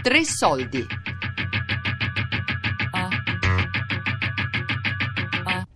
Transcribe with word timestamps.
Tre 0.00 0.24
soldi. 0.24 0.86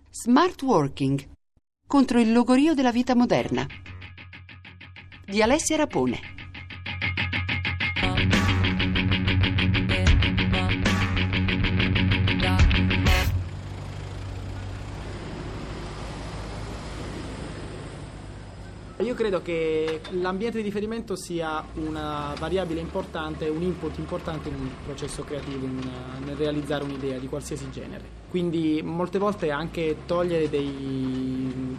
Smart 0.09 0.61
working 0.61 1.29
contro 1.85 2.19
il 2.19 2.31
logorio 2.31 2.73
della 2.73 2.91
vita 2.91 3.15
moderna. 3.15 3.67
Di 5.25 5.41
Alessia 5.41 5.75
Rapone. 5.75 6.32
Io 19.13 19.19
credo 19.19 19.43
che 19.43 20.01
l'ambiente 20.09 20.57
di 20.57 20.63
riferimento 20.63 21.15
sia 21.15 21.63
una 21.75 22.33
variabile 22.39 22.79
importante, 22.79 23.47
un 23.47 23.61
input 23.61 23.95
importante 23.99 24.49
in 24.49 24.55
un 24.55 24.69
processo 24.83 25.23
creativo, 25.23 25.67
in, 25.67 25.87
nel 26.25 26.35
realizzare 26.35 26.83
un'idea 26.83 27.19
di 27.19 27.27
qualsiasi 27.27 27.69
genere. 27.69 28.03
Quindi 28.31 28.81
molte 28.83 29.19
volte 29.19 29.51
anche 29.51 29.97
togliere 30.07 30.49
dei, 30.49 31.77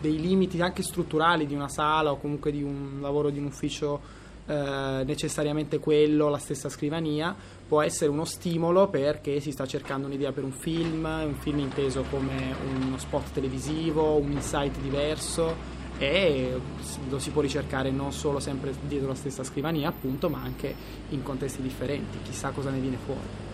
dei 0.00 0.20
limiti 0.20 0.60
anche 0.60 0.82
strutturali 0.82 1.46
di 1.46 1.54
una 1.54 1.68
sala 1.68 2.10
o 2.10 2.16
comunque 2.16 2.50
di 2.50 2.64
un 2.64 2.98
lavoro 3.00 3.30
di 3.30 3.38
un 3.38 3.44
ufficio 3.44 4.00
eh, 4.44 5.04
necessariamente 5.06 5.78
quello, 5.78 6.28
la 6.30 6.38
stessa 6.38 6.68
scrivania, 6.68 7.32
può 7.68 7.80
essere 7.80 8.10
uno 8.10 8.24
stimolo 8.24 8.88
perché 8.88 9.38
si 9.38 9.52
sta 9.52 9.66
cercando 9.66 10.08
un'idea 10.08 10.32
per 10.32 10.42
un 10.42 10.50
film, 10.50 11.04
un 11.04 11.36
film 11.38 11.60
inteso 11.60 12.04
come 12.10 12.52
uno 12.74 12.98
spot 12.98 13.30
televisivo, 13.30 14.16
un 14.16 14.32
insight 14.32 14.80
diverso 14.80 15.81
e 16.02 16.60
lo 17.08 17.20
si 17.20 17.30
può 17.30 17.42
ricercare 17.42 17.92
non 17.92 18.12
solo 18.12 18.40
sempre 18.40 18.74
dietro 18.88 19.06
la 19.06 19.14
stessa 19.14 19.44
scrivania 19.44 19.88
appunto 19.88 20.28
ma 20.28 20.40
anche 20.42 20.74
in 21.10 21.22
contesti 21.22 21.62
differenti. 21.62 22.18
Chissà 22.24 22.50
cosa 22.50 22.70
ne 22.70 22.80
viene 22.80 22.96
fuori. 22.96 23.50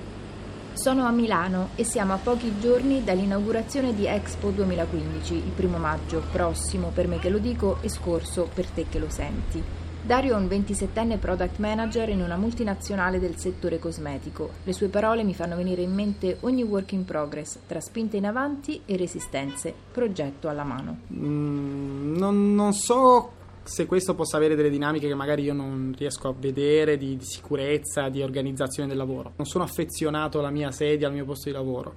Sono 0.73 1.05
a 1.05 1.11
Milano 1.11 1.71
e 1.75 1.85
siamo 1.85 2.15
a 2.15 2.17
pochi 2.17 2.59
giorni 2.59 3.05
dall'inaugurazione 3.05 3.95
di 3.95 4.07
Expo 4.07 4.49
2015, 4.49 5.35
il 5.35 5.53
primo 5.55 5.77
maggio 5.77 6.23
prossimo. 6.33 6.91
Per 6.95 7.07
me 7.07 7.19
che 7.19 7.29
lo 7.29 7.39
dico 7.39 7.79
e 7.83 7.91
scorso 7.91 8.49
per 8.55 8.67
te 8.67 8.87
che 8.89 8.99
lo 8.99 9.11
senti. 9.11 9.63
Dario 10.09 10.33
è 10.33 10.41
un 10.41 10.47
27enne 10.47 11.19
product 11.19 11.59
manager 11.59 12.09
in 12.09 12.23
una 12.23 12.39
multinazionale 12.39 13.19
del 13.19 13.37
settore 13.37 13.79
cosmetico. 13.79 14.53
Le 14.65 14.73
sue 14.73 14.89
parole 14.89 15.23
mi 15.23 15.35
fanno 15.35 15.55
venire 15.55 15.83
in 15.83 15.93
mente 15.93 16.39
ogni 16.41 16.63
work 16.63 16.93
in 16.93 17.05
progress, 17.05 17.59
tra 17.67 17.79
spinte 17.79 18.17
in 18.17 18.25
avanti 18.25 18.81
e 18.87 18.97
resistenze, 18.97 19.75
progetto 19.93 20.49
alla 20.49 20.65
mano. 20.65 21.01
Mm, 21.13 22.17
non, 22.17 22.55
non, 22.55 22.73
so 22.73 23.33
se 23.65 23.85
questo 23.85 24.15
possa 24.15 24.39
avere 24.39 24.55
delle 24.55 24.71
dinamiche 24.71 25.09
che 25.09 25.15
magari 25.15 25.43
io 25.43 25.53
non 25.53 25.95
riesco 25.95 26.29
a 26.29 26.35
vedere 26.35 26.97
di, 26.97 27.19
di 27.19 27.25
sicurezza, 27.27 28.09
di 28.09 28.23
organizzazione 28.23 28.89
del 28.89 28.97
lavoro. 28.97 29.35
Non 29.37 29.47
sono 29.47 29.65
affezionato 29.65 30.39
alla 30.39 30.49
mia 30.49 30.71
sedia, 30.71 31.09
al 31.09 31.13
mio 31.13 31.27
posto 31.27 31.51
di 31.51 31.55
lavoro 31.55 31.95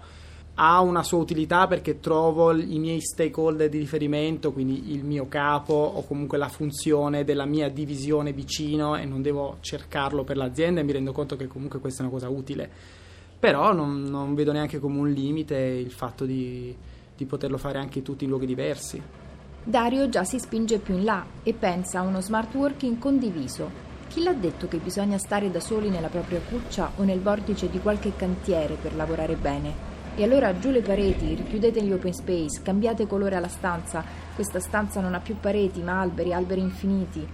ha 0.64 0.80
una 0.80 1.02
sua 1.02 1.18
utilità 1.18 1.66
perché 1.66 2.00
trovo 2.00 2.56
i 2.56 2.78
miei 2.78 3.02
stakeholder 3.02 3.68
di 3.68 3.80
riferimento, 3.80 4.52
quindi 4.52 4.92
il 4.92 5.04
mio 5.04 5.28
capo 5.28 5.74
o 5.74 6.06
comunque 6.06 6.38
la 6.38 6.50
funzione 6.50 7.24
della 7.24 7.46
mia 7.46 7.68
divisione 7.68 8.32
vicino 8.32 8.96
e 8.96 9.06
non 9.06 9.24
devo 9.24 9.58
cercarlo 9.62 10.24
per 10.24 10.38
l'azienda 10.38 10.80
e 10.80 10.84
mi 10.84 10.92
rendo 10.92 11.14
conto 11.14 11.36
che 11.36 11.48
comunque 11.48 11.80
questa 11.80 12.04
è 12.04 12.06
una 12.06 12.14
cosa 12.14 12.30
utile. 12.30 12.70
Però 13.40 13.74
non, 13.74 14.04
non 14.04 14.36
vedo 14.36 14.52
neanche 14.52 14.78
come 14.78 15.00
un 15.00 15.10
limite 15.10 15.56
il 15.56 15.90
fatto 15.90 16.26
di, 16.26 16.76
di 17.18 17.26
poterlo 17.26 17.58
fare 17.58 17.80
anche 17.80 18.04
tutti 18.04 18.26
in 18.26 18.30
luoghi 18.30 18.46
diversi. 18.46 19.02
Dario 19.64 20.10
già 20.10 20.24
si 20.24 20.38
spinge 20.38 20.78
più 20.78 20.94
in 20.96 21.06
là 21.06 21.26
e 21.42 21.54
pensa 21.54 22.00
a 22.00 22.04
uno 22.04 22.22
smart 22.22 22.54
working 22.54 23.00
condiviso. 23.00 23.90
Chi 24.10 24.22
l'ha 24.22 24.34
detto 24.34 24.68
che 24.68 24.78
bisogna 24.78 25.18
stare 25.18 25.50
da 25.50 25.60
soli 25.60 25.90
nella 25.90 26.10
propria 26.10 26.40
cuccia 26.48 26.92
o 26.98 27.04
nel 27.04 27.20
vortice 27.20 27.68
di 27.68 27.80
qualche 27.80 28.16
cantiere 28.16 28.76
per 28.76 28.94
lavorare 28.94 29.36
bene? 29.36 29.91
E 30.16 30.24
allora 30.24 30.58
giù 30.60 30.72
le 30.72 30.82
pareti, 30.82 31.36
richiudete 31.36 31.82
gli 31.82 31.92
open 31.92 32.14
space, 32.14 32.62
cambiate 32.62 33.08
colore 33.08 33.38
alla 33.38 33.48
stanza. 33.48 34.04
Questa 34.36 34.60
stanza 34.60 35.00
non 35.00 35.14
ha 35.14 35.20
più 35.20 35.38
pareti, 35.40 35.82
ma 35.82 36.02
alberi, 36.02 36.34
alberi 36.34 36.60
infiniti. 36.60 37.26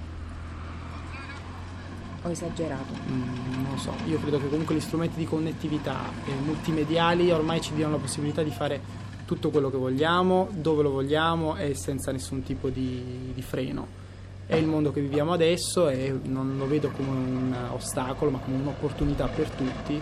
Ho 2.22 2.29
esagerato. 2.29 2.94
Mm, 3.09 3.63
non 3.63 3.72
lo 3.72 3.78
so, 3.78 3.94
io 4.06 4.19
credo 4.19 4.40
che 4.40 4.50
comunque 4.50 4.75
gli 4.75 4.79
strumenti 4.79 5.18
di 5.18 5.25
connettività 5.25 5.97
e 6.25 6.31
multimediali 6.44 7.31
ormai 7.31 7.62
ci 7.62 7.74
diano 7.74 7.94
la 7.94 8.02
possibilità 8.02 8.44
di 8.44 8.52
fare 8.52 9.06
tutto 9.25 9.50
quello 9.50 9.69
che 9.69 9.78
vogliamo, 9.78 10.47
dove 10.53 10.84
lo 10.84 10.91
vogliamo 10.91 11.56
e 11.57 11.73
senza 11.73 12.12
nessun 12.12 12.44
tipo 12.44 12.69
di, 12.69 13.31
di 13.34 13.41
freno. 13.41 14.06
È 14.46 14.56
il 14.56 14.66
mondo 14.66 14.94
che 14.94 15.02
viviamo 15.02 15.34
adesso 15.34 15.90
e 15.90 16.18
non 16.23 16.57
lo 16.57 16.68
vedo 16.68 16.90
come 16.91 17.09
un 17.09 17.56
ostacolo, 17.72 18.31
ma 18.31 18.38
come 18.38 18.56
un'opportunità 18.56 19.28
per 19.28 19.50
tutti 19.50 20.02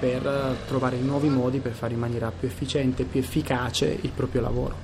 per 0.00 0.56
trovare 0.66 0.96
nuovi 0.96 1.28
modi 1.28 1.58
per 1.58 1.72
fare 1.72 1.92
in 1.92 2.00
maniera 2.00 2.32
più 2.36 2.48
efficiente 2.48 3.02
e 3.02 3.04
più 3.04 3.20
efficace 3.20 3.98
il 4.00 4.10
proprio 4.10 4.40
lavoro. 4.40 4.74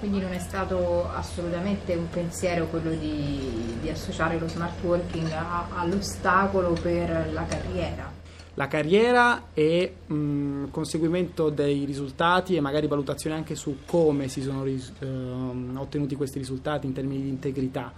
Quindi 0.00 0.20
non 0.20 0.32
è 0.32 0.38
stato 0.38 1.08
assolutamente 1.08 1.94
un 1.94 2.10
pensiero 2.10 2.66
quello 2.66 2.90
di, 2.90 3.78
di 3.80 3.88
associare 3.88 4.38
lo 4.38 4.48
smart 4.48 4.82
working 4.82 5.30
a, 5.30 5.68
all'ostacolo 5.76 6.72
per 6.72 7.30
la 7.32 7.44
carriera? 7.46 8.12
La 8.56 8.68
carriera 8.68 9.44
è 9.54 9.90
mh, 10.06 10.70
conseguimento 10.70 11.48
dei 11.48 11.84
risultati 11.84 12.54
e 12.54 12.60
magari 12.60 12.86
valutazione 12.86 13.34
anche 13.34 13.54
su 13.54 13.78
come 13.86 14.28
si 14.28 14.42
sono 14.42 14.62
ris- 14.62 14.92
eh, 14.98 15.06
ottenuti 15.06 16.14
questi 16.16 16.38
risultati 16.38 16.86
in 16.86 16.92
termini 16.92 17.22
di 17.22 17.28
integrità, 17.30 17.90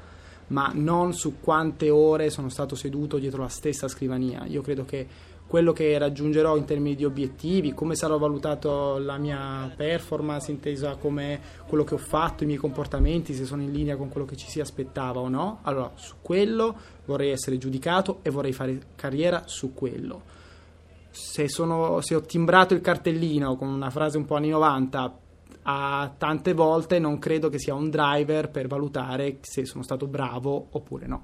ma 0.48 0.70
non 0.72 1.12
su 1.12 1.40
quante 1.40 1.90
ore 1.90 2.30
sono 2.30 2.48
stato 2.48 2.74
seduto 2.74 3.18
dietro 3.18 3.42
la 3.42 3.48
stessa 3.48 3.88
scrivania. 3.88 4.44
Io 4.46 4.62
credo 4.62 4.84
che 4.84 5.06
quello 5.46 5.72
che 5.72 5.96
raggiungerò 5.96 6.56
in 6.56 6.64
termini 6.64 6.96
di 6.96 7.04
obiettivi, 7.04 7.72
come 7.72 7.94
sarò 7.94 8.18
valutato 8.18 8.98
la 8.98 9.16
mia 9.16 9.72
performance 9.74 10.50
intesa 10.50 10.96
come 10.96 11.40
quello 11.68 11.84
che 11.84 11.94
ho 11.94 11.98
fatto, 11.98 12.42
i 12.42 12.46
miei 12.46 12.58
comportamenti, 12.58 13.32
se 13.32 13.44
sono 13.44 13.62
in 13.62 13.70
linea 13.70 13.96
con 13.96 14.08
quello 14.08 14.26
che 14.26 14.36
ci 14.36 14.48
si 14.48 14.60
aspettava 14.60 15.20
o 15.20 15.28
no. 15.28 15.60
Allora, 15.62 15.92
su 15.94 16.16
quello 16.20 16.74
vorrei 17.04 17.30
essere 17.30 17.58
giudicato 17.58 18.18
e 18.22 18.30
vorrei 18.30 18.52
fare 18.52 18.78
carriera 18.96 19.44
su 19.46 19.72
quello. 19.72 20.34
Se, 21.10 21.48
sono, 21.48 22.00
se 22.00 22.14
ho 22.14 22.20
timbrato 22.20 22.74
il 22.74 22.80
cartellino 22.80 23.56
con 23.56 23.68
una 23.68 23.90
frase 23.90 24.18
un 24.18 24.24
po' 24.24 24.34
anni 24.34 24.48
90 24.48 25.18
a 25.68 26.14
tante 26.16 26.52
volte 26.52 26.98
non 26.98 27.18
credo 27.18 27.48
che 27.48 27.58
sia 27.58 27.74
un 27.74 27.90
driver 27.90 28.50
per 28.50 28.68
valutare 28.68 29.38
se 29.40 29.64
sono 29.64 29.82
stato 29.82 30.06
bravo 30.06 30.68
oppure 30.70 31.06
no. 31.06 31.22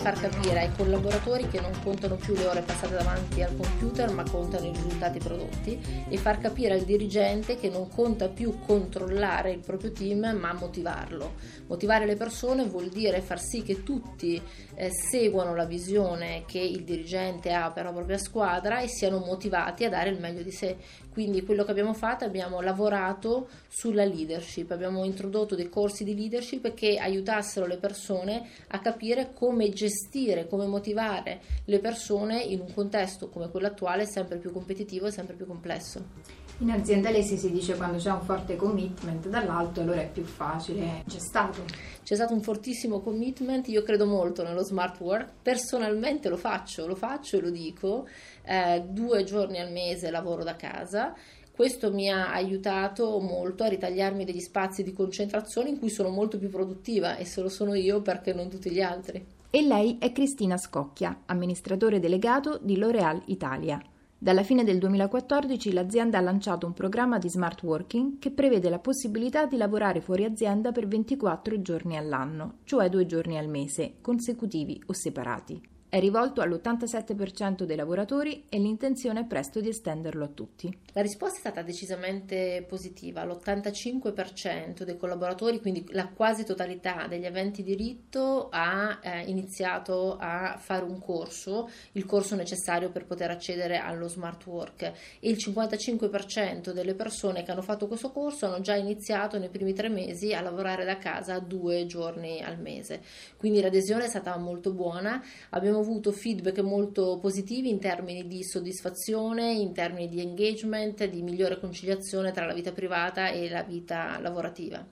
Far 0.00 0.18
capire 0.18 0.60
ai 0.60 0.72
collaboratori 0.74 1.46
che 1.46 1.60
non 1.60 1.72
contano 1.84 2.16
più 2.16 2.32
le 2.34 2.46
ore 2.46 2.62
passate 2.62 2.94
davanti 2.94 3.42
al 3.42 3.54
computer 3.54 4.10
ma 4.10 4.22
contano 4.22 4.64
i 4.64 4.72
risultati 4.72 5.18
prodotti 5.18 5.78
e 6.08 6.16
far 6.16 6.38
capire 6.38 6.72
al 6.72 6.84
dirigente 6.84 7.58
che 7.58 7.68
non 7.68 7.86
conta 7.86 8.30
più 8.30 8.60
controllare 8.64 9.50
il 9.50 9.58
proprio 9.58 9.92
team 9.92 10.38
ma 10.40 10.54
motivarlo. 10.54 11.34
Motivare 11.66 12.06
le 12.06 12.16
persone 12.16 12.64
vuol 12.64 12.88
dire 12.88 13.20
far 13.20 13.40
sì 13.42 13.62
che 13.62 13.82
tutti 13.82 14.40
eh, 14.74 14.88
seguano 14.90 15.54
la 15.54 15.66
visione 15.66 16.44
che 16.46 16.60
il 16.60 16.82
dirigente 16.82 17.52
ha 17.52 17.70
per 17.70 17.84
la 17.84 17.92
propria 17.92 18.16
squadra 18.16 18.80
e 18.80 18.88
siano 18.88 19.18
motivati 19.18 19.84
a 19.84 19.90
dare 19.90 20.08
il 20.08 20.18
meglio 20.18 20.42
di 20.42 20.50
sé. 20.50 20.78
Quindi 21.20 21.44
quello 21.44 21.64
che 21.64 21.70
abbiamo 21.72 21.92
fatto 21.92 22.24
abbiamo 22.24 22.62
lavorato 22.62 23.50
sulla 23.68 24.06
leadership, 24.06 24.70
abbiamo 24.70 25.04
introdotto 25.04 25.54
dei 25.54 25.68
corsi 25.68 26.02
di 26.02 26.14
leadership 26.14 26.72
che 26.72 26.96
aiutassero 26.96 27.66
le 27.66 27.76
persone 27.76 28.48
a 28.68 28.78
capire 28.78 29.34
come 29.34 29.68
gestire 29.68 30.48
come 30.48 30.64
motivare 30.64 31.42
le 31.66 31.78
persone 31.78 32.40
in 32.40 32.60
un 32.60 32.72
contesto 32.72 33.28
come 33.28 33.50
quello 33.50 33.66
attuale 33.66 34.06
sempre 34.06 34.38
più 34.38 34.50
competitivo 34.50 35.08
e 35.08 35.10
sempre 35.10 35.34
più 35.34 35.46
complesso. 35.46 36.38
In 36.60 36.70
azienda 36.70 37.10
lei 37.10 37.22
si 37.22 37.50
dice 37.50 37.74
quando 37.74 37.96
c'è 37.96 38.10
un 38.10 38.20
forte 38.20 38.56
commitment 38.56 39.28
dall'alto 39.28 39.80
allora 39.80 40.00
è 40.02 40.10
più 40.10 40.24
facile. 40.24 41.04
C'è 41.06 41.18
stato? 41.18 41.64
C'è 42.02 42.14
stato 42.14 42.34
un 42.34 42.42
fortissimo 42.42 43.00
commitment, 43.00 43.68
io 43.68 43.82
credo 43.82 44.04
molto 44.04 44.42
nello 44.42 44.62
smart 44.62 45.00
work, 45.00 45.32
personalmente 45.42 46.28
lo 46.28 46.36
faccio, 46.36 46.86
lo 46.86 46.94
faccio 46.94 47.38
e 47.38 47.40
lo 47.40 47.50
dico, 47.50 48.06
eh, 48.44 48.84
due 48.88 49.24
giorni 49.24 49.58
al 49.58 49.70
mese 49.70 50.10
lavoro 50.10 50.42
da 50.44 50.56
casa 50.56 51.14
questo 51.60 51.92
mi 51.92 52.08
ha 52.08 52.32
aiutato 52.32 53.18
molto 53.20 53.64
a 53.64 53.68
ritagliarmi 53.68 54.24
degli 54.24 54.40
spazi 54.40 54.82
di 54.82 54.94
concentrazione 54.94 55.68
in 55.68 55.78
cui 55.78 55.90
sono 55.90 56.08
molto 56.08 56.38
più 56.38 56.48
produttiva 56.48 57.18
e 57.18 57.26
se 57.26 57.42
lo 57.42 57.50
sono 57.50 57.74
io 57.74 58.00
perché 58.00 58.32
non 58.32 58.48
tutti 58.48 58.70
gli 58.70 58.80
altri. 58.80 59.22
E 59.50 59.60
lei 59.60 59.98
è 59.98 60.10
Cristina 60.10 60.56
Scocchia, 60.56 61.24
amministratore 61.26 62.00
delegato 62.00 62.58
di 62.62 62.78
L'Oreal 62.78 63.20
Italia. 63.26 63.78
Dalla 64.16 64.42
fine 64.42 64.64
del 64.64 64.78
2014 64.78 65.72
l'azienda 65.74 66.16
ha 66.16 66.22
lanciato 66.22 66.64
un 66.64 66.72
programma 66.72 67.18
di 67.18 67.28
smart 67.28 67.62
working 67.62 68.18
che 68.18 68.30
prevede 68.30 68.70
la 68.70 68.78
possibilità 68.78 69.44
di 69.44 69.58
lavorare 69.58 70.00
fuori 70.00 70.24
azienda 70.24 70.72
per 70.72 70.88
24 70.88 71.60
giorni 71.60 71.98
all'anno, 71.98 72.60
cioè 72.64 72.88
due 72.88 73.04
giorni 73.04 73.36
al 73.36 73.48
mese, 73.48 73.96
consecutivi 74.00 74.82
o 74.86 74.94
separati. 74.94 75.60
È 75.90 75.98
rivolto 75.98 76.40
all'87% 76.40 77.64
dei 77.64 77.74
lavoratori 77.74 78.44
e 78.48 78.60
l'intenzione 78.60 79.22
è 79.22 79.24
presto 79.24 79.60
di 79.60 79.70
estenderlo 79.70 80.22
a 80.22 80.28
tutti. 80.28 80.72
La 80.92 81.02
risposta 81.02 81.34
è 81.34 81.40
stata 81.40 81.62
decisamente 81.62 82.64
positiva. 82.68 83.24
L'85% 83.24 84.84
dei 84.84 84.96
collaboratori, 84.96 85.60
quindi 85.60 85.84
la 85.90 86.06
quasi 86.06 86.44
totalità 86.44 87.08
degli 87.08 87.26
aventi 87.26 87.64
diritto, 87.64 88.50
ha 88.52 89.00
eh, 89.02 89.22
iniziato 89.22 90.16
a 90.16 90.56
fare 90.58 90.84
un 90.84 91.00
corso, 91.00 91.68
il 91.92 92.06
corso 92.06 92.36
necessario 92.36 92.90
per 92.90 93.04
poter 93.04 93.32
accedere 93.32 93.78
allo 93.78 94.06
smart 94.06 94.46
work 94.46 94.82
e 94.82 95.28
il 95.28 95.38
55% 95.44 96.70
delle 96.70 96.94
persone 96.94 97.42
che 97.42 97.50
hanno 97.50 97.62
fatto 97.62 97.88
questo 97.88 98.12
corso 98.12 98.46
hanno 98.46 98.60
già 98.60 98.76
iniziato 98.76 99.40
nei 99.40 99.48
primi 99.48 99.72
tre 99.72 99.88
mesi 99.88 100.34
a 100.34 100.40
lavorare 100.40 100.84
da 100.84 100.98
casa 100.98 101.40
due 101.40 101.84
giorni 101.86 102.40
al 102.40 102.60
mese. 102.60 103.02
Quindi 103.36 103.60
l'adesione 103.60 104.04
è 104.04 104.08
stata 104.08 104.36
molto 104.36 104.72
buona. 104.72 105.20
Abbiamo 105.50 105.78
avuto 105.80 106.12
feedback 106.12 106.60
molto 106.60 107.18
positivi 107.20 107.68
in 107.68 107.80
termini 107.80 108.26
di 108.26 108.44
soddisfazione, 108.44 109.52
in 109.52 109.72
termini 109.72 110.08
di 110.08 110.20
engagement, 110.20 111.04
di 111.04 111.22
migliore 111.22 111.58
conciliazione 111.58 112.32
tra 112.32 112.46
la 112.46 112.54
vita 112.54 112.72
privata 112.72 113.30
e 113.30 113.48
la 113.48 113.62
vita 113.62 114.18
lavorativa. 114.20 114.86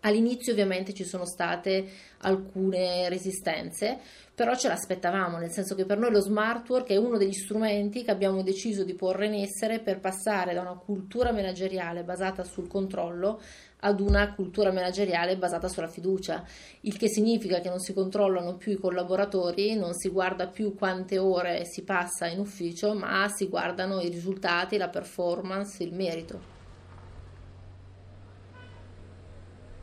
All'inizio 0.00 0.52
ovviamente 0.52 0.92
ci 0.92 1.04
sono 1.04 1.24
state 1.24 1.88
alcune 2.18 3.08
resistenze, 3.08 3.98
però 4.34 4.54
ce 4.54 4.68
l'aspettavamo, 4.68 5.38
nel 5.38 5.50
senso 5.50 5.74
che 5.74 5.86
per 5.86 5.96
noi 5.96 6.10
lo 6.10 6.20
smart 6.20 6.68
work 6.68 6.88
è 6.88 6.96
uno 6.96 7.16
degli 7.16 7.32
strumenti 7.32 8.04
che 8.04 8.10
abbiamo 8.10 8.42
deciso 8.42 8.84
di 8.84 8.94
porre 8.94 9.26
in 9.26 9.34
essere 9.34 9.78
per 9.78 10.00
passare 10.00 10.52
da 10.52 10.60
una 10.60 10.76
cultura 10.76 11.32
manageriale 11.32 12.02
basata 12.02 12.44
sul 12.44 12.68
controllo 12.68 13.40
ad 13.84 14.00
una 14.00 14.32
cultura 14.32 14.72
manageriale 14.72 15.36
basata 15.36 15.68
sulla 15.68 15.88
fiducia, 15.88 16.42
il 16.80 16.96
che 16.96 17.08
significa 17.08 17.60
che 17.60 17.68
non 17.68 17.80
si 17.80 17.92
controllano 17.92 18.56
più 18.56 18.72
i 18.72 18.78
collaboratori, 18.78 19.76
non 19.76 19.92
si 19.92 20.08
guarda 20.08 20.46
più 20.46 20.74
quante 20.74 21.18
ore 21.18 21.66
si 21.66 21.82
passa 21.82 22.26
in 22.26 22.38
ufficio, 22.38 22.94
ma 22.94 23.28
si 23.28 23.46
guardano 23.48 24.00
i 24.00 24.08
risultati, 24.08 24.78
la 24.78 24.88
performance, 24.88 25.82
il 25.82 25.92
merito. 25.92 26.52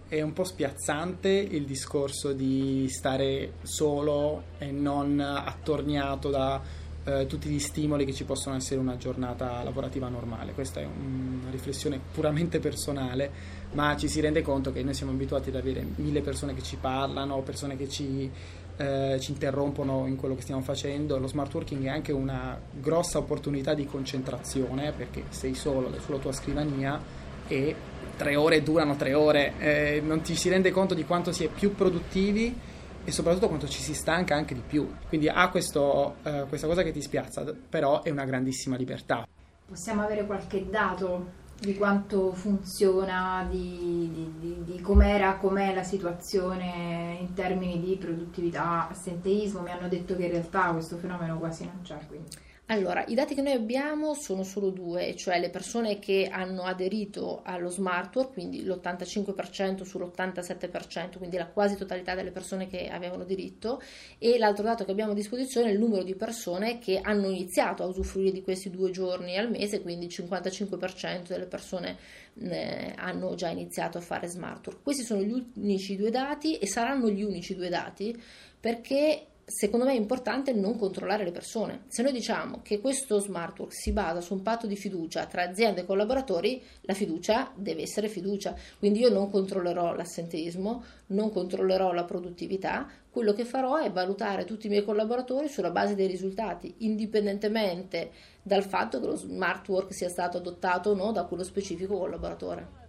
è 0.07 0.19
un 0.19 0.33
po' 0.33 0.43
spiazzante 0.43 1.29
il 1.29 1.63
discorso 1.63 2.33
di 2.33 2.85
stare 2.89 3.53
solo 3.61 4.43
e 4.57 4.69
non 4.69 5.21
attorniato 5.21 6.29
da 6.29 6.61
eh, 7.03 7.25
tutti 7.25 7.49
gli 7.49 7.59
stimoli 7.59 8.05
che 8.05 8.13
ci 8.13 8.25
possono 8.25 8.55
essere 8.55 8.79
una 8.79 8.97
giornata 8.97 9.63
lavorativa 9.63 10.07
normale. 10.09 10.51
Questa 10.51 10.79
è 10.81 10.85
una 10.85 11.49
riflessione 11.49 11.99
puramente 12.11 12.59
personale, 12.59 13.31
ma 13.73 13.95
ci 13.95 14.07
si 14.07 14.19
rende 14.19 14.41
conto 14.41 14.71
che 14.71 14.83
noi 14.83 14.93
siamo 14.93 15.11
abituati 15.11 15.49
ad 15.49 15.55
avere 15.55 15.85
mille 15.95 16.21
persone 16.21 16.53
che 16.53 16.61
ci 16.61 16.77
parlano, 16.77 17.41
persone 17.41 17.77
che 17.77 17.87
ci, 17.87 18.29
eh, 18.77 19.17
ci 19.19 19.31
interrompono 19.31 20.05
in 20.07 20.15
quello 20.15 20.35
che 20.35 20.41
stiamo 20.41 20.61
facendo. 20.61 21.17
Lo 21.17 21.27
smart 21.27 21.53
working 21.53 21.85
è 21.85 21.89
anche 21.89 22.11
una 22.11 22.59
grossa 22.71 23.19
opportunità 23.19 23.73
di 23.73 23.85
concentrazione 23.85 24.91
perché 24.91 25.23
sei 25.29 25.53
solo 25.53 25.91
sulla 25.99 26.17
tua 26.17 26.31
scrivania 26.31 26.99
e 27.47 27.75
tre 28.17 28.35
ore 28.35 28.61
durano 28.61 28.95
tre 28.95 29.13
ore, 29.13 29.53
eh, 29.57 30.01
non 30.03 30.21
ti 30.21 30.35
si 30.35 30.47
rende 30.49 30.71
conto 30.71 30.93
di 30.93 31.05
quanto 31.05 31.31
si 31.31 31.43
è 31.43 31.47
più 31.47 31.73
produttivi 31.73 32.55
e 33.03 33.11
soprattutto 33.11 33.47
quanto 33.47 33.67
ci 33.67 33.81
si 33.81 33.93
stanca 33.93 34.35
anche 34.35 34.53
di 34.53 34.61
più. 34.65 34.87
Quindi 35.07 35.27
ha 35.27 35.49
questo, 35.49 36.17
eh, 36.23 36.45
questa 36.47 36.67
cosa 36.67 36.83
che 36.83 36.91
ti 36.91 37.01
spiazza, 37.01 37.43
però 37.67 38.03
è 38.03 38.09
una 38.09 38.25
grandissima 38.25 38.75
libertà. 38.75 39.27
Possiamo 39.65 40.03
avere 40.03 40.25
qualche 40.25 40.69
dato 40.69 41.39
di 41.61 41.75
quanto 41.75 42.33
funziona, 42.33 43.45
di, 43.47 44.09
di, 44.11 44.33
di, 44.39 44.63
di 44.63 44.81
com'era, 44.81 45.35
com'è 45.35 45.75
la 45.75 45.83
situazione 45.83 47.17
in 47.19 47.33
termini 47.33 47.79
di 47.79 47.97
produttività, 47.97 48.89
assenteismo? 48.89 49.61
Mi 49.61 49.69
hanno 49.69 49.87
detto 49.87 50.15
che 50.15 50.25
in 50.25 50.31
realtà 50.31 50.71
questo 50.71 50.97
fenomeno 50.97 51.37
quasi 51.37 51.65
non 51.65 51.81
c'è. 51.83 51.99
Quindi. 52.07 52.29
Allora, 52.71 53.03
i 53.05 53.15
dati 53.15 53.35
che 53.35 53.41
noi 53.41 53.51
abbiamo 53.51 54.13
sono 54.13 54.43
solo 54.43 54.69
due, 54.69 55.13
cioè 55.17 55.41
le 55.41 55.49
persone 55.49 55.99
che 55.99 56.29
hanno 56.31 56.63
aderito 56.63 57.41
allo 57.43 57.67
smart 57.67 58.15
work, 58.15 58.31
quindi 58.31 58.63
l'85% 58.63 59.83
sull'87%, 59.83 61.17
quindi 61.17 61.35
la 61.35 61.47
quasi 61.47 61.75
totalità 61.75 62.15
delle 62.15 62.31
persone 62.31 62.67
che 62.67 62.87
avevano 62.87 63.25
diritto, 63.25 63.81
e 64.17 64.37
l'altro 64.37 64.63
dato 64.63 64.85
che 64.85 64.91
abbiamo 64.91 65.11
a 65.11 65.15
disposizione 65.15 65.67
è 65.67 65.73
il 65.73 65.79
numero 65.79 66.03
di 66.03 66.15
persone 66.15 66.79
che 66.79 67.01
hanno 67.03 67.27
iniziato 67.27 67.83
a 67.83 67.87
usufruire 67.87 68.31
di 68.31 68.41
questi 68.41 68.69
due 68.69 68.89
giorni 68.89 69.37
al 69.37 69.49
mese, 69.49 69.81
quindi 69.81 70.05
il 70.05 70.13
55% 70.15 71.27
delle 71.27 71.47
persone 71.47 71.97
eh, 72.39 72.93
hanno 72.95 73.35
già 73.35 73.49
iniziato 73.49 73.97
a 73.97 74.01
fare 74.01 74.27
smart 74.27 74.65
work. 74.67 74.81
Questi 74.81 75.03
sono 75.03 75.21
gli 75.21 75.45
unici 75.57 75.97
due 75.97 76.09
dati 76.09 76.55
e 76.55 76.67
saranno 76.67 77.09
gli 77.09 77.21
unici 77.21 77.53
due 77.53 77.67
dati 77.67 78.17
perché 78.61 79.25
secondo 79.51 79.85
me 79.85 79.91
è 79.91 79.97
importante 79.97 80.53
non 80.53 80.77
controllare 80.77 81.25
le 81.25 81.31
persone. 81.31 81.83
Se 81.87 82.01
noi 82.01 82.13
diciamo 82.13 82.61
che 82.63 82.79
questo 82.79 83.19
smart 83.19 83.59
work 83.59 83.73
si 83.73 83.91
basa 83.91 84.21
su 84.21 84.33
un 84.33 84.41
patto 84.41 84.65
di 84.65 84.77
fiducia 84.77 85.25
tra 85.25 85.43
aziende 85.43 85.81
e 85.81 85.85
collaboratori, 85.85 86.63
la 86.81 86.93
fiducia 86.93 87.51
deve 87.55 87.81
essere 87.81 88.07
fiducia. 88.07 88.55
Quindi 88.79 88.99
io 88.99 89.09
non 89.09 89.29
controllerò 89.29 89.93
l'assenteismo, 89.93 90.83
non 91.07 91.31
controllerò 91.31 91.91
la 91.91 92.05
produttività, 92.05 92.87
quello 93.09 93.33
che 93.33 93.43
farò 93.43 93.75
è 93.75 93.91
valutare 93.91 94.45
tutti 94.45 94.67
i 94.67 94.69
miei 94.69 94.85
collaboratori 94.85 95.49
sulla 95.49 95.71
base 95.71 95.95
dei 95.95 96.07
risultati, 96.07 96.73
indipendentemente 96.77 98.11
dal 98.41 98.63
fatto 98.63 99.01
che 99.01 99.07
lo 99.07 99.17
smart 99.17 99.67
work 99.67 99.93
sia 99.93 100.07
stato 100.07 100.37
adottato 100.37 100.91
o 100.91 100.95
no 100.95 101.11
da 101.11 101.25
quello 101.25 101.43
specifico 101.43 101.97
collaboratore. 101.97 102.79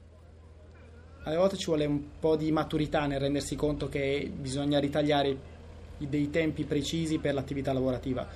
Alle 1.24 1.36
volte 1.36 1.56
ci 1.56 1.66
vuole 1.66 1.84
un 1.86 2.18
po' 2.18 2.36
di 2.36 2.50
maturità 2.50 3.06
nel 3.06 3.20
rendersi 3.20 3.54
conto 3.56 3.88
che 3.88 4.30
bisogna 4.32 4.80
ritagliare 4.80 5.50
dei 6.08 6.30
tempi 6.30 6.64
precisi 6.64 7.18
per 7.18 7.34
l'attività 7.34 7.72
lavorativa 7.72 8.26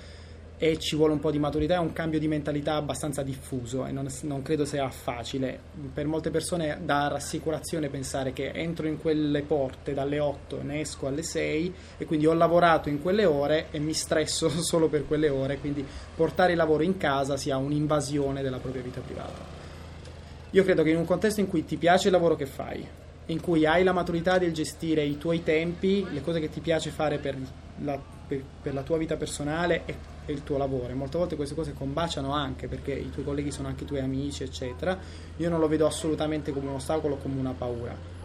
e 0.59 0.79
ci 0.79 0.95
vuole 0.95 1.13
un 1.13 1.19
po' 1.19 1.29
di 1.29 1.37
maturità 1.37 1.75
e 1.75 1.79
un 1.79 1.93
cambio 1.93 2.17
di 2.17 2.27
mentalità 2.27 2.75
abbastanza 2.75 3.21
diffuso 3.21 3.85
e 3.85 3.91
non, 3.91 4.07
non, 4.21 4.41
credo 4.41 4.65
sia 4.65 4.89
facile. 4.89 5.59
Per 5.93 6.07
molte 6.07 6.31
persone 6.31 6.79
dà 6.83 7.07
rassicurazione 7.07 7.89
pensare 7.89 8.33
che 8.33 8.49
entro 8.49 8.87
in 8.87 8.99
quelle 8.99 9.43
porte 9.43 9.93
dalle 9.93 10.19
8 10.19 10.61
e 10.61 10.63
ne 10.63 10.79
esco 10.79 11.05
alle 11.05 11.21
6 11.21 11.73
e 11.99 12.05
quindi 12.05 12.25
ho 12.25 12.33
lavorato 12.33 12.89
in 12.89 13.01
quelle 13.01 13.25
ore 13.25 13.67
e 13.69 13.77
mi 13.77 13.93
stresso 13.93 14.49
solo 14.61 14.87
per 14.87 15.05
quelle 15.05 15.29
ore, 15.29 15.59
quindi 15.59 15.85
portare 16.15 16.53
il 16.53 16.57
lavoro 16.57 16.81
in 16.81 16.97
casa 16.97 17.37
sia 17.37 17.57
un'invasione 17.57 18.41
della 18.41 18.57
propria 18.57 18.81
vita 18.81 18.99
privata. 18.99 19.55
Io 20.51 20.63
credo 20.63 20.81
che 20.81 20.89
in 20.89 20.97
un 20.97 21.05
contesto 21.05 21.39
in 21.39 21.47
cui 21.47 21.65
ti 21.65 21.77
piace 21.77 22.07
il 22.07 22.13
lavoro 22.13 22.35
che 22.35 22.47
fai, 22.47 22.83
in 23.27 23.41
cui 23.41 23.67
hai 23.67 23.83
la 23.83 23.91
maturità 23.91 24.39
del 24.39 24.53
gestire 24.53 25.03
i 25.03 25.19
tuoi 25.19 25.43
tempi, 25.43 26.03
le 26.09 26.21
cose 26.21 26.39
che 26.39 26.49
ti 26.49 26.61
piace 26.61 26.89
fare 26.89 27.19
per 27.19 27.35
la, 27.83 27.99
per, 28.27 28.43
per 28.61 28.73
la 28.73 28.83
tua 28.83 28.97
vita 28.97 29.15
personale 29.15 29.83
e, 29.85 29.95
e, 30.25 30.33
il 30.33 30.43
tuo 30.43 30.57
lavoro. 30.57 30.93
molte 30.95 31.17
volte 31.17 31.35
queste 31.35 31.55
cose 31.55 31.73
combaciano 31.73 32.31
anche 32.31 32.67
perché 32.67 32.93
i 32.93 33.09
tuoi 33.09 33.25
colleghi 33.25 33.51
sono 33.51 33.67
anche 33.67 33.83
i 33.83 33.87
tuoi 33.87 34.01
amici, 34.01 34.43
eccetera. 34.43 34.97
Io 35.37 35.49
non 35.49 35.59
lo 35.59 35.67
vedo 35.67 35.85
assolutamente 35.85 36.51
come 36.51 36.69
un 36.69 36.75
ostacolo, 36.75 37.17
come 37.17 37.39
una 37.39 37.53
paura 37.53 38.16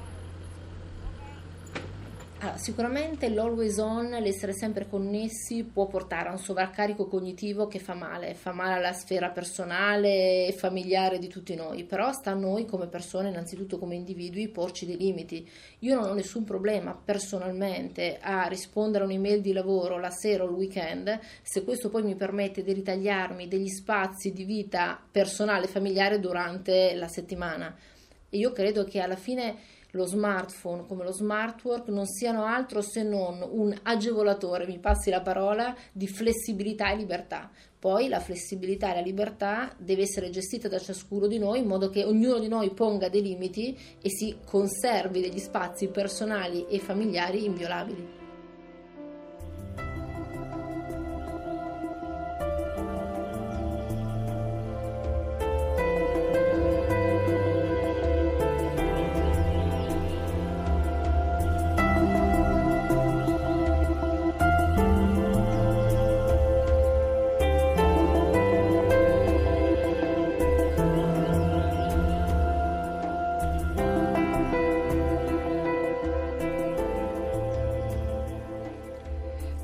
allora, 2.43 2.59
sicuramente 2.59 3.29
l'always 3.29 3.79
on, 3.79 4.11
l'essere 4.21 4.53
sempre 4.53 4.89
connessi, 4.89 5.63
può 5.63 5.87
portare 5.87 6.29
a 6.29 6.33
un 6.33 6.39
sovraccarico 6.39 7.07
cognitivo 7.07 7.69
che 7.69 7.79
fa 7.79 7.95
male, 7.95 8.35
fa 8.35 8.53
male 8.53 8.75
alla 8.75 8.93
sfera 8.93 9.31
personale 9.31 10.49
e 10.49 10.53
familiare 10.53 11.21
di 11.21 11.29
tutti 11.29 11.55
noi, 11.55 11.85
però 11.85 12.11
sta 12.11 12.33
a 12.33 12.35
noi 12.35 12.67
come 12.67 12.89
persone, 12.89 13.29
innanzitutto 13.29 13.79
come 13.79 13.95
individui, 13.95 14.49
porci 14.49 14.87
dei 14.87 14.97
limiti. 14.97 15.49
Io 15.81 15.95
non 15.95 16.11
ho 16.11 16.15
nessun 16.15 16.43
problema 16.43 16.95
personalmente 16.95 18.19
a 18.21 18.47
rispondere 18.49 19.05
a 19.05 19.07
un'email 19.07 19.41
di 19.41 19.53
lavoro 19.53 20.01
la 20.01 20.11
sera 20.11 20.43
o 20.43 20.49
il 20.49 20.55
weekend, 20.55 21.21
se 21.43 21.63
questo 21.63 21.91
poi 21.91 22.03
mi 22.03 22.17
permette 22.17 22.65
di 22.65 22.73
ritagliarmi 22.73 23.47
degli 23.47 23.69
spazi 23.69 24.33
di 24.33 24.43
vita 24.43 25.01
personale 25.11 25.67
e 25.67 25.69
familiare 25.69 26.19
durante 26.19 26.95
la 26.95 27.09
settimana. 27.09 27.73
E 28.29 28.39
io 28.39 28.51
credo 28.51 28.85
che 28.85 29.01
alla 29.01 29.15
fine 29.15 29.81
lo 29.93 30.07
smartphone 30.07 30.87
come 30.87 31.05
lo 31.05 31.13
smart 31.13 31.63
work 31.65 31.89
non 31.89 32.07
siano 32.07 32.45
altro 32.45 32.81
se 32.81 33.03
non 33.03 33.47
un 33.51 33.75
agevolatore, 33.83 34.67
mi 34.67 34.79
passi 34.79 35.11
la 35.11 35.21
parola, 35.21 35.75
di 35.93 36.07
flessibilità 36.07 36.91
e 36.91 36.97
libertà. 36.97 37.51
Poi 37.79 38.09
la 38.09 38.21
flessibilità 38.21 38.93
e 38.93 38.95
la 38.95 39.01
libertà 39.01 39.75
deve 39.77 40.03
essere 40.03 40.31
gestita 40.31 40.69
da 40.69 40.79
ciascuno 40.79 41.27
di 41.27 41.39
noi 41.39 41.59
in 41.59 41.67
modo 41.67 41.91
che 41.91 42.05
ognuno 42.05 42.39
di 42.39 42.49
noi 42.49 42.71
ponga 42.71 43.09
dei 43.09 43.23
limiti 43.23 43.77
e 44.01 44.09
si 44.09 44.37
conservi 44.45 45.21
degli 45.21 45.41
spazi 45.41 45.89
personali 45.89 46.67
e 46.69 46.79
familiari 46.79 47.45
inviolabili. 47.45 48.22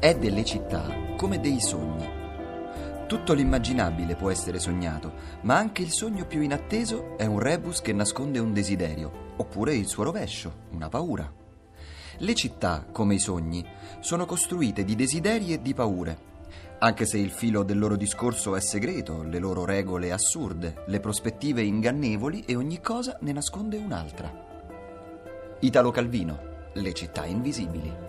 È 0.00 0.14
delle 0.14 0.44
città 0.44 1.14
come 1.16 1.40
dei 1.40 1.60
sogni. 1.60 2.08
Tutto 3.08 3.32
l'immaginabile 3.32 4.14
può 4.14 4.30
essere 4.30 4.60
sognato, 4.60 5.12
ma 5.40 5.56
anche 5.56 5.82
il 5.82 5.90
sogno 5.90 6.24
più 6.24 6.40
inatteso 6.40 7.16
è 7.16 7.24
un 7.24 7.40
rebus 7.40 7.80
che 7.80 7.92
nasconde 7.92 8.38
un 8.38 8.52
desiderio, 8.52 9.32
oppure 9.36 9.74
il 9.74 9.88
suo 9.88 10.04
rovescio, 10.04 10.66
una 10.70 10.88
paura. 10.88 11.32
Le 12.18 12.34
città, 12.34 12.86
come 12.92 13.14
i 13.14 13.18
sogni, 13.18 13.64
sono 13.98 14.24
costruite 14.24 14.84
di 14.84 14.94
desideri 14.94 15.52
e 15.52 15.62
di 15.62 15.74
paure. 15.74 16.26
Anche 16.78 17.04
se 17.04 17.18
il 17.18 17.30
filo 17.30 17.64
del 17.64 17.78
loro 17.78 17.96
discorso 17.96 18.54
è 18.54 18.60
segreto, 18.60 19.24
le 19.24 19.40
loro 19.40 19.64
regole 19.64 20.12
assurde, 20.12 20.84
le 20.86 21.00
prospettive 21.00 21.62
ingannevoli 21.62 22.44
e 22.46 22.54
ogni 22.54 22.80
cosa 22.80 23.16
ne 23.22 23.32
nasconde 23.32 23.78
un'altra. 23.78 24.32
Italo 25.58 25.90
Calvino, 25.90 26.38
Le 26.74 26.92
città 26.92 27.24
invisibili. 27.24 28.07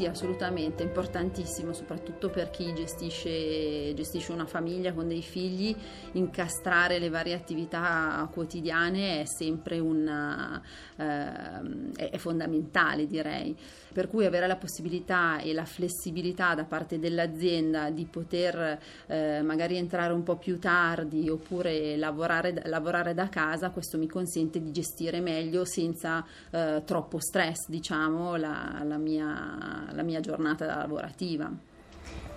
Sì, 0.00 0.06
assolutamente, 0.06 0.82
importantissimo, 0.82 1.74
soprattutto 1.74 2.30
per 2.30 2.48
chi 2.48 2.72
gestisce, 2.72 3.92
gestisce, 3.92 4.32
una 4.32 4.46
famiglia 4.46 4.94
con 4.94 5.06
dei 5.06 5.20
figli, 5.20 5.76
incastrare 6.12 6.98
le 6.98 7.10
varie 7.10 7.34
attività 7.34 8.26
quotidiane 8.32 9.20
è 9.20 9.24
sempre 9.26 9.78
una, 9.78 10.58
eh, 10.96 12.08
è 12.08 12.16
fondamentale, 12.16 13.06
direi. 13.06 13.54
Per 13.92 14.08
cui 14.08 14.24
avere 14.24 14.46
la 14.46 14.56
possibilità 14.56 15.40
e 15.40 15.52
la 15.52 15.64
flessibilità 15.66 16.54
da 16.54 16.64
parte 16.64 16.98
dell'azienda 16.98 17.90
di 17.90 18.06
poter 18.06 18.80
eh, 19.06 19.42
magari 19.42 19.76
entrare 19.76 20.12
un 20.14 20.22
po' 20.22 20.36
più 20.36 20.58
tardi 20.58 21.28
oppure 21.28 21.96
lavorare, 21.98 22.62
lavorare, 22.66 23.12
da 23.12 23.28
casa, 23.28 23.70
questo 23.70 23.98
mi 23.98 24.06
consente 24.06 24.62
di 24.62 24.70
gestire 24.70 25.20
meglio 25.20 25.64
senza 25.66 26.24
eh, 26.52 26.82
troppo 26.86 27.18
stress, 27.18 27.68
diciamo, 27.68 28.36
la, 28.36 28.80
la 28.84 28.96
mia 28.96 29.88
la 29.92 30.02
mia 30.02 30.20
giornata 30.20 30.66
lavorativa. 30.66 31.50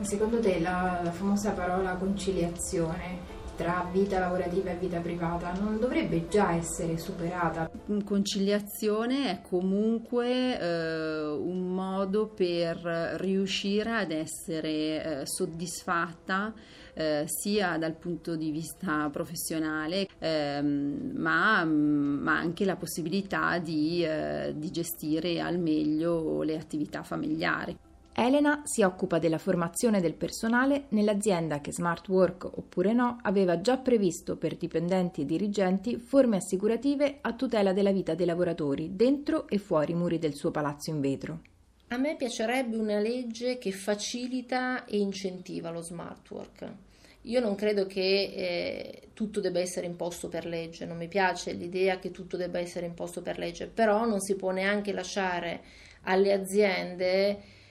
Secondo 0.02 0.40
te 0.40 0.60
la, 0.60 1.02
la 1.04 1.12
famosa 1.12 1.52
parola 1.52 1.96
conciliazione 1.96 3.33
tra 3.56 3.88
vita 3.92 4.20
lavorativa 4.20 4.72
e 4.72 4.78
vita 4.78 5.00
privata 5.00 5.54
non 5.54 5.80
dovrebbe 5.80 6.28
già 6.28 6.54
essere 6.54 6.98
superata? 6.98 7.70
Conciliazione 8.04 9.30
è 9.30 9.42
comunque 9.42 10.60
eh, 10.60 11.26
un 11.28 11.74
modo 11.74 12.28
per 12.28 12.78
riuscire 13.18 13.92
ad 13.92 14.12
essere 14.12 15.22
eh, 15.22 15.26
soddisfatta 15.26 16.54
eh, 16.94 17.24
sia 17.28 17.78
dal 17.78 17.96
punto 17.96 18.36
di 18.36 18.52
vista 18.52 19.10
professionale, 19.10 20.08
ehm, 20.20 21.12
ma, 21.16 21.64
ma, 21.64 22.38
anche 22.38 22.66
la 22.66 22.76
possibilità 22.76 23.58
di, 23.58 24.04
eh, 24.04 24.54
di 24.56 24.70
gestire 24.72 25.40
al 25.40 25.58
meglio 25.60 26.44
le 26.44 26.58
attività 26.58 27.04
familiari. 27.04 27.78
Elena 28.16 28.62
si 28.64 28.84
occupa 28.84 29.18
della 29.18 29.40
formazione 29.40 30.00
del 30.00 30.14
personale 30.14 30.86
nell'azienda 30.90 31.62
che 31.62 31.72
Smart 31.72 32.08
Work 32.10 32.46
oppure 32.58 32.94
no 32.94 33.18
aveva 33.24 33.60
già 33.60 33.78
previsto 33.78 34.38
per 34.38 34.56
dipendenti 34.56 35.22
e 35.22 35.26
dirigenti 35.26 35.98
forme 35.98 36.38
assicurative 36.38 37.18
a 37.22 37.34
tutela 37.34 37.74
della 37.74 37.92
vita 37.92 38.14
dei 38.14 38.28
lavoratori 38.28 38.96
dentro 38.96 39.48
e 39.48 39.58
fuori 39.58 39.94
i 39.94 39.96
muri 39.96 40.20
del 40.20 40.36
suo 40.36 40.52
palazzo 40.52 40.92
in 40.92 41.02
vetro. 41.02 41.40
A 41.88 41.98
me 41.98 42.16
piacerebbe 42.16 42.78
una 42.78 43.00
legge 43.00 43.58
che 43.58 43.72
facilita 43.72 44.86
e 44.86 45.00
incentiva 45.00 45.72
lo 45.72 45.82
smart 45.82 46.30
work. 46.30 46.72
Io 47.24 47.40
non 47.40 47.56
credo 47.56 47.88
che 47.88 48.34
eh, 48.36 49.08
tutto 49.14 49.40
debba 49.40 49.60
essere 49.60 49.88
imposto 49.88 50.28
per 50.28 50.46
legge, 50.46 50.86
non 50.86 50.98
mi 50.98 51.08
piace 51.08 51.54
l'idea 51.54 51.98
che 51.98 52.12
tutto 52.12 52.38
debba 52.38 52.60
essere 52.60 52.86
imposto 52.86 53.22
per 53.22 53.40
legge, 53.40 53.68
però 53.68 54.06
non 54.06 54.20
si 54.20 54.36
può 54.36 54.52
neanche 54.52 54.92
lasciare 54.92 55.62
alle 56.02 56.34
aziende 56.34 57.62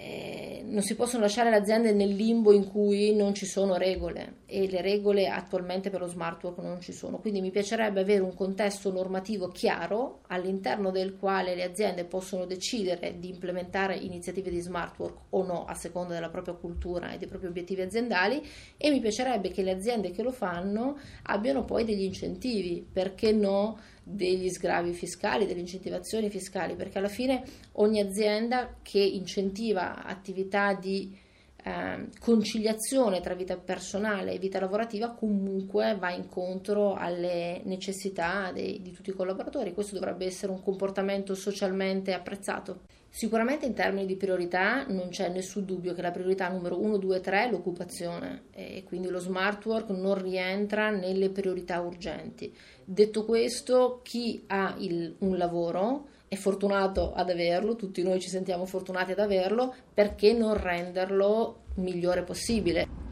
eh, 0.00 0.62
non 0.64 0.82
si 0.82 0.94
possono 0.94 1.22
lasciare 1.22 1.50
le 1.50 1.56
aziende 1.56 1.92
nel 1.92 2.14
limbo 2.14 2.52
in 2.52 2.68
cui 2.68 3.12
non 3.16 3.34
ci 3.34 3.46
sono 3.46 3.76
regole 3.76 4.42
e 4.46 4.70
le 4.70 4.80
regole 4.80 5.26
attualmente 5.26 5.90
per 5.90 5.98
lo 5.98 6.06
smart 6.06 6.40
work 6.44 6.58
non 6.58 6.80
ci 6.80 6.92
sono. 6.92 7.18
Quindi 7.18 7.40
mi 7.40 7.50
piacerebbe 7.50 8.00
avere 8.00 8.22
un 8.22 8.32
contesto 8.32 8.92
normativo 8.92 9.48
chiaro 9.48 10.20
all'interno 10.28 10.92
del 10.92 11.16
quale 11.16 11.56
le 11.56 11.64
aziende 11.64 12.04
possono 12.04 12.44
decidere 12.44 13.18
di 13.18 13.28
implementare 13.28 13.96
iniziative 13.96 14.50
di 14.50 14.60
smart 14.60 14.96
work 15.00 15.16
o 15.30 15.42
no 15.42 15.64
a 15.64 15.74
seconda 15.74 16.14
della 16.14 16.30
propria 16.30 16.54
cultura 16.54 17.10
e 17.10 17.18
dei 17.18 17.26
propri 17.26 17.48
obiettivi 17.48 17.80
aziendali 17.80 18.40
e 18.76 18.90
mi 18.90 19.00
piacerebbe 19.00 19.50
che 19.50 19.62
le 19.62 19.72
aziende 19.72 20.12
che 20.12 20.22
lo 20.22 20.30
fanno 20.30 20.96
abbiano 21.24 21.64
poi 21.64 21.84
degli 21.84 22.04
incentivi, 22.04 22.86
perché 22.90 23.32
no? 23.32 23.78
Degli 24.10 24.48
sgravi 24.48 24.92
fiscali, 24.92 25.46
delle 25.46 25.60
incentivazioni 25.60 26.30
fiscali, 26.30 26.74
perché 26.74 26.98
alla 26.98 27.08
fine 27.08 27.42
ogni 27.72 28.00
azienda 28.00 28.76
che 28.82 29.00
incentiva 29.00 30.02
attività 30.04 30.72
di 30.72 31.16
eh, 31.64 32.08
conciliazione 32.20 33.20
tra 33.20 33.34
vita 33.34 33.56
personale 33.56 34.32
e 34.32 34.38
vita 34.38 34.60
lavorativa 34.60 35.10
comunque 35.10 35.96
va 35.98 36.10
incontro 36.12 36.94
alle 36.94 37.60
necessità 37.64 38.52
dei, 38.52 38.80
di 38.80 38.92
tutti 38.92 39.10
i 39.10 39.14
collaboratori. 39.14 39.74
Questo 39.74 39.94
dovrebbe 39.94 40.26
essere 40.26 40.52
un 40.52 40.62
comportamento 40.62 41.34
socialmente 41.34 42.12
apprezzato. 42.12 42.82
Sicuramente 43.10 43.66
in 43.66 43.74
termini 43.74 44.06
di 44.06 44.16
priorità 44.16 44.84
non 44.86 45.08
c'è 45.08 45.28
nessun 45.30 45.64
dubbio 45.64 45.94
che 45.94 46.02
la 46.02 46.10
priorità 46.10 46.48
numero 46.48 46.80
1, 46.80 46.98
2, 46.98 47.20
3 47.20 47.44
è 47.46 47.50
l'occupazione 47.50 48.44
e 48.52 48.84
quindi 48.84 49.08
lo 49.08 49.18
smart 49.18 49.64
work 49.64 49.88
non 49.90 50.20
rientra 50.22 50.90
nelle 50.90 51.30
priorità 51.30 51.80
urgenti. 51.80 52.54
Detto 52.84 53.24
questo, 53.24 54.00
chi 54.02 54.44
ha 54.46 54.74
il, 54.78 55.16
un 55.20 55.36
lavoro 55.36 56.08
è 56.28 56.36
fortunato 56.36 57.12
ad 57.14 57.30
averlo, 57.30 57.74
tutti 57.74 58.02
noi 58.02 58.20
ci 58.20 58.28
sentiamo 58.28 58.66
fortunati 58.66 59.12
ad 59.12 59.18
averlo, 59.18 59.74
perché 59.92 60.32
non 60.32 60.54
renderlo 60.54 61.62
migliore 61.76 62.22
possibile? 62.22 63.06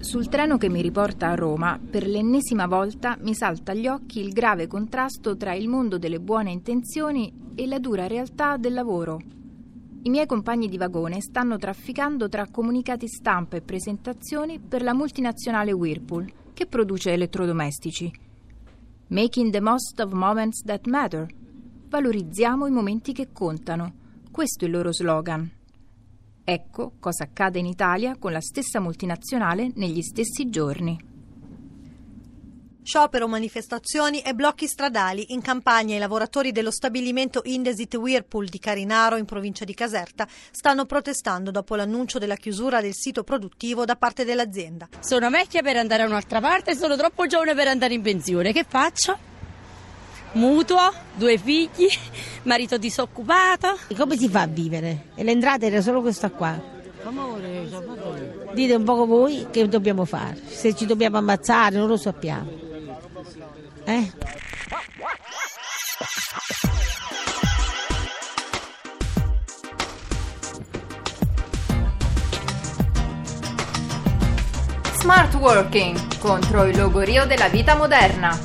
Sul 0.00 0.28
treno 0.28 0.56
che 0.56 0.68
mi 0.68 0.82
riporta 0.82 1.28
a 1.28 1.36
Roma, 1.36 1.78
per 1.78 2.04
l'ennesima 2.04 2.66
volta 2.66 3.16
mi 3.20 3.32
salta 3.32 3.70
agli 3.70 3.86
occhi 3.86 4.18
il 4.18 4.32
grave 4.32 4.66
contrasto 4.66 5.36
tra 5.36 5.54
il 5.54 5.68
mondo 5.68 5.98
delle 5.98 6.18
buone 6.18 6.50
intenzioni 6.50 7.32
e 7.54 7.68
la 7.68 7.78
dura 7.78 8.08
realtà 8.08 8.56
del 8.56 8.72
lavoro. 8.72 9.39
I 10.02 10.08
miei 10.08 10.24
compagni 10.24 10.68
di 10.68 10.78
vagone 10.78 11.20
stanno 11.20 11.58
trafficando 11.58 12.26
tra 12.30 12.48
comunicati 12.50 13.06
stampa 13.06 13.58
e 13.58 13.60
presentazioni 13.60 14.58
per 14.58 14.82
la 14.82 14.94
multinazionale 14.94 15.72
Whirlpool, 15.72 16.32
che 16.54 16.64
produce 16.64 17.12
elettrodomestici. 17.12 18.10
Making 19.08 19.52
the 19.52 19.60
most 19.60 20.00
of 20.00 20.12
moments 20.12 20.62
that 20.62 20.86
matter. 20.86 21.26
Valorizziamo 21.88 22.66
i 22.66 22.70
momenti 22.70 23.12
che 23.12 23.28
contano. 23.30 23.92
Questo 24.30 24.64
è 24.64 24.68
il 24.68 24.72
loro 24.72 24.90
slogan. 24.90 25.50
Ecco 26.44 26.92
cosa 26.98 27.24
accade 27.24 27.58
in 27.58 27.66
Italia 27.66 28.16
con 28.16 28.32
la 28.32 28.40
stessa 28.40 28.80
multinazionale 28.80 29.70
negli 29.74 30.00
stessi 30.00 30.48
giorni. 30.48 31.09
Sciopero, 32.90 33.28
manifestazioni 33.28 34.20
e 34.20 34.34
blocchi 34.34 34.66
stradali. 34.66 35.26
In 35.28 35.42
campagna 35.42 35.94
i 35.94 36.00
lavoratori 36.00 36.50
dello 36.50 36.72
stabilimento 36.72 37.42
Indesit 37.44 37.94
Whirlpool 37.94 38.48
di 38.48 38.58
Carinaro, 38.58 39.16
in 39.16 39.26
provincia 39.26 39.64
di 39.64 39.74
Caserta, 39.74 40.26
stanno 40.50 40.86
protestando 40.86 41.52
dopo 41.52 41.76
l'annuncio 41.76 42.18
della 42.18 42.34
chiusura 42.34 42.80
del 42.80 42.94
sito 42.94 43.22
produttivo 43.22 43.84
da 43.84 43.94
parte 43.94 44.24
dell'azienda. 44.24 44.88
Sono 44.98 45.30
vecchia 45.30 45.62
per 45.62 45.76
andare 45.76 46.02
a 46.02 46.06
un'altra 46.06 46.40
parte 46.40 46.72
e 46.72 46.74
sono 46.74 46.96
troppo 46.96 47.28
giovane 47.28 47.54
per 47.54 47.68
andare 47.68 47.94
in 47.94 48.02
pensione. 48.02 48.52
Che 48.52 48.66
faccio? 48.68 49.16
mutuo, 50.32 50.92
due 51.14 51.38
figli, 51.38 51.86
marito 52.42 52.76
disoccupato. 52.76 53.78
Come 53.96 54.16
si 54.16 54.28
fa 54.28 54.40
a 54.40 54.46
vivere? 54.48 55.10
E 55.14 55.22
le 55.22 55.30
entrate 55.30 55.66
era 55.66 55.80
solo 55.80 56.00
questa 56.00 56.28
qua. 56.30 56.60
Dite 58.52 58.74
un 58.74 58.82
poco 58.82 59.06
voi 59.06 59.46
che 59.52 59.68
dobbiamo 59.68 60.04
fare, 60.04 60.40
se 60.44 60.74
ci 60.74 60.86
dobbiamo 60.86 61.18
ammazzare 61.18 61.76
non 61.76 61.86
lo 61.86 61.96
sappiamo. 61.96 62.59
Eh? 63.90 64.12
Smart 75.00 75.34
Working 75.34 76.18
contro 76.18 76.66
il 76.66 76.76
logorio 76.76 77.26
della 77.26 77.48
vita 77.48 77.74
moderna. 77.74 78.38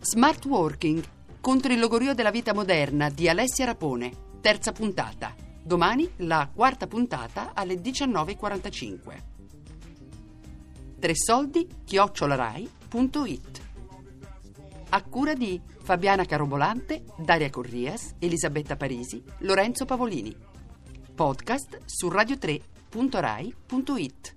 Smart 0.00 0.44
Working 0.44 1.02
contro 1.40 1.72
il 1.72 1.80
logorio 1.80 2.14
della 2.14 2.30
vita 2.30 2.54
moderna 2.54 3.10
di 3.10 3.28
Alessia 3.28 3.64
Rapone, 3.64 4.10
terza 4.46 4.70
puntata. 4.70 5.34
Domani 5.60 6.08
la 6.18 6.48
quarta 6.54 6.86
puntata 6.86 7.50
alle 7.52 7.80
19.45. 7.80 9.22
Tresoldi 11.00 11.66
chiocciolarai.it 11.84 13.60
A 14.90 15.02
cura 15.02 15.34
di 15.34 15.60
Fabiana 15.82 16.24
Carobolante, 16.24 17.02
Daria 17.18 17.50
Corrias, 17.50 18.14
Elisabetta 18.20 18.76
Parisi, 18.76 19.20
Lorenzo 19.38 19.84
Pavolini. 19.84 20.32
Podcast 21.12 21.80
su 21.84 22.06
radio3.rai.it 22.06 24.36